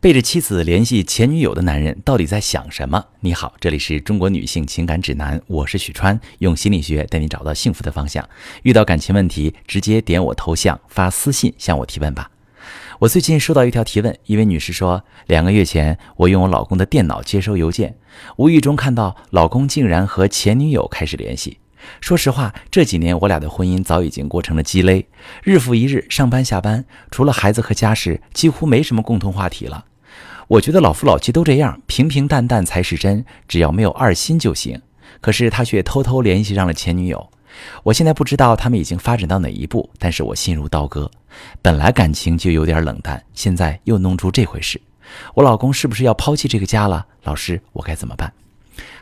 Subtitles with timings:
[0.00, 3.04] 背着妻子联系前女友的男人到底在想什么？
[3.18, 8.26] 你好，这里是中国女性情感指南，我是许川，用心理学带你找到幸福的方向。
[8.62, 12.30] 遇到感情问题，直接点我头像发私信向我提问吧。
[13.00, 17.96] 我最近收到一条提问，一位女士说，两个月前我用我老公的电脑接收邮件，
[18.36, 21.58] 无意中看到老公竟然和前女友开始联系。
[22.00, 25.08] 说实话，这几年我俩的婚姻早已经过成了鸡肋，
[25.42, 29.86] 日复一日上班下班，除了孩子和家事，几乎没什么共同话题了。
[30.48, 34.80] 我觉得老夫老妻都这样，平平淡淡才是真，只要没有二心就行。
[35.20, 37.28] 可是他却偷偷联系上了前女友，
[37.82, 41.10] 我现在不知道他们已经发展到哪一步，但是我心如刀割。
[41.60, 44.80] 本来感情就有点冷淡，现在又弄出这回事，
[45.34, 47.06] 我老公是不是要抛弃这个家了？
[47.24, 48.32] 老师，我该怎么办？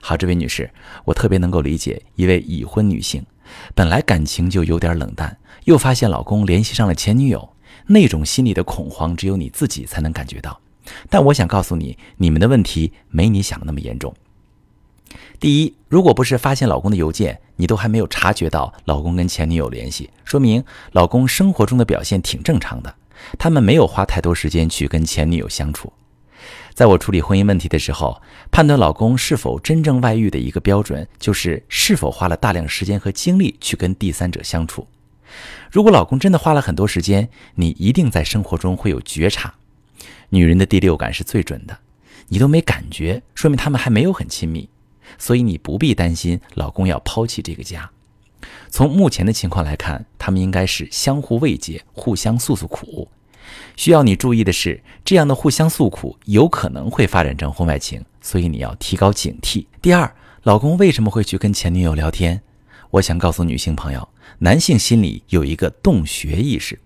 [0.00, 0.68] 好，这位女士，
[1.04, 3.24] 我特别能够理解一位已婚女性，
[3.72, 7.48] 本来感情就有点冷淡，又发现老公联系上了前女友，
[7.86, 10.58] 那种心里的恐慌，只有你自己才能感觉到。
[11.08, 14.14] 但我想告诉你，你们的问题没你想的那么严重。
[15.38, 22.94] 第一，如果不是发现老公的邮件，你都还没有察觉到老公跟前女友联系，说明老公生活中的表现挺正常的，
[23.38, 25.92] 他们没有花太多时间去跟前女友相处。
[26.74, 28.20] 在我处理婚姻问题的时候，
[28.50, 34.86] 判断老公是否真正外遇的一个标准，就是是否花了大量时间和精力去跟第三者相处。
[35.70, 39.54] 如果老公真的花了很多时间，你一定在生活中会有觉察。
[40.30, 41.78] 女人的第六感是最准的，
[42.28, 44.68] 你都没感觉，说明他们还没有很亲密，
[45.18, 47.90] 所以你不必担心老公要抛弃这个家。
[48.68, 53.08] 从目前的情况来看，他们应该是相互慰藉，互相诉诉苦。
[53.76, 59.66] 需要你注意的是，这样的互相诉苦有可能会发展成婚外情，所以你要提高警惕。
[59.80, 62.42] 第二，老公为什么会去跟前女友聊天？
[62.90, 66.78] 我想告诉女性朋友，男性心里有一个洞穴意识。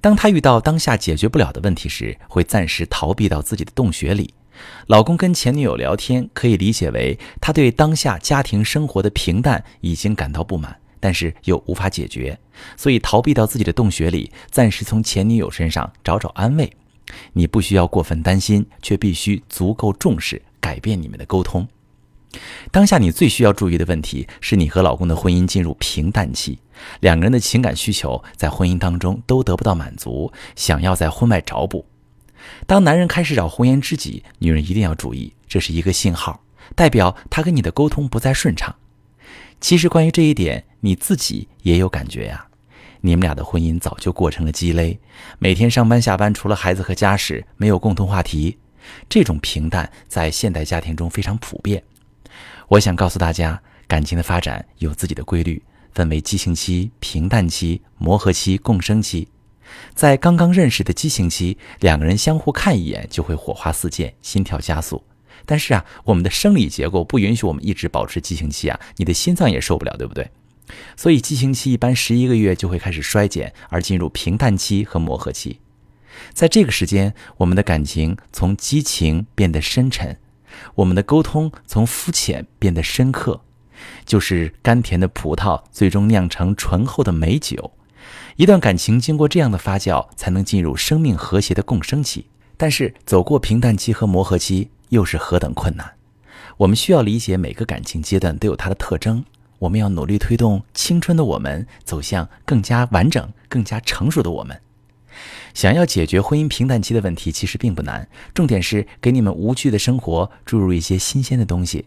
[0.00, 4.32] 当他遇到当下解决不了的问题时，会暂时逃避到自己的洞穴里。
[4.86, 12.38] 老公跟前女友聊天，可以理解为他对当下家庭生活的平淡已经感到不满，但是又无法解决，
[12.76, 16.72] 所以逃避到自己的洞穴里，暂时从前女友身上找找安慰。
[17.32, 21.66] 你不需要过分担心，却必须足够重视，改变你们的沟通。
[22.70, 26.58] 当下你最需要注意的问题是你和老公的婚姻进入平淡期，
[27.00, 31.86] 两个人的情感需求在婚姻当中都得不到满足，想要在婚外找补。
[32.66, 36.42] 当男人开始找红颜知己，女人一定要注意，这是一个信号，
[36.74, 38.74] 代表他跟你的沟通不再顺畅。
[39.60, 42.46] 其实关于这一点，你自己也有感觉呀。
[43.00, 44.98] 你们俩的婚姻早就过成了鸡肋，
[45.38, 48.58] 每天上班下班，除了孩子和家事，没有共同话题，
[49.08, 51.82] 这种平淡在现代家庭中非常普遍。
[52.68, 55.62] 我想告诉大家，感情的发展有自己的规律，
[55.94, 59.28] 分为激情期、平淡期、磨合期、共生期。
[59.94, 65.02] 在刚刚认识的激情期，两个人相互看一眼就会火花四溅，心跳加速。
[65.46, 70.30] 但是啊，我们的生理结构不允许我们一直保持激情期啊，你的心脏也受不了，对不对？
[70.94, 75.60] 所以激情期一般十一个月就会开始衰减，而进入平淡期和磨合期。
[76.34, 80.18] 在这个时间，我们的感情从激情变得深沉。
[80.76, 83.40] 我们的沟通从肤浅变得深刻，
[84.04, 87.72] 就是甘甜的葡萄最终酿成醇厚的美酒。
[88.36, 92.26] 一段感情经过这样的发酵，才能进入生命和谐的共生期。
[92.56, 95.92] 但是走过平淡期和磨合期，又是何等困难！
[96.56, 99.24] 我们需要理解每个感情阶段都有它的特征，
[99.60, 104.60] 我们要努力推动青春的我们走向更加完整、更加成熟的我们。
[105.54, 108.08] 想要解决婚姻平淡期的问题，其实并不难。
[108.34, 111.86] 重点是给你们无趣的生活注入一些新鲜的东西。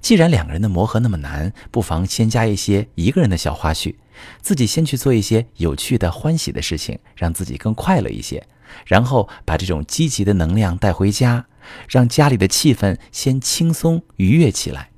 [0.00, 3.94] 既然两个人的磨合那么难，不妨先加一些一个人的小花絮，
[4.40, 8.46] 自己先去做一些有趣的、欢喜的事情，让自己更快乐一些。
[8.86, 11.46] 然后把这种积极的能量带回家，
[11.88, 14.90] 让家里的气氛先轻松愉悦起来。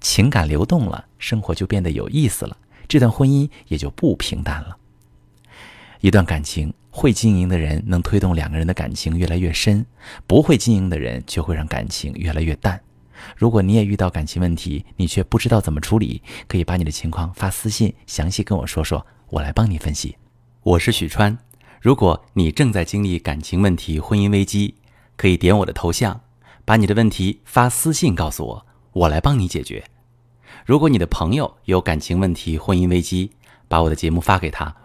[0.00, 2.56] 情感流动了，生活就变得有意思了，
[2.88, 4.76] 这段婚姻也就不平淡了。
[6.04, 9.86] 一段感情会经营的人能推动两个人的感情越来越深，
[10.26, 12.78] 不会经营的人却会让感情越来越淡。
[13.38, 20.14] 如果你也遇到感情问题，你却不知道怎么处理，可以把你的情况发私信，详细跟我说说，我来帮你分析。
[20.62, 21.38] 我是许川，
[21.80, 24.74] 如果你正在经历感情问题、婚姻危机，
[25.16, 26.20] 可以点我的头像，
[26.66, 29.82] 把你的问题发私信告诉我，我来帮你解决。
[30.66, 33.30] 如果你的朋友有感情问题、婚姻危机，
[33.68, 34.76] 把我的节目发给他，